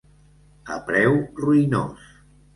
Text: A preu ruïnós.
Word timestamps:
A 0.77 0.77
preu 0.87 1.19
ruïnós. 1.43 2.11